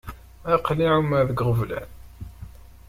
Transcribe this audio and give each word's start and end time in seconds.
Aql-i 0.53 0.85
εummeɣ 0.97 1.21
deg 1.29 1.39
iɣeblan. 1.41 1.89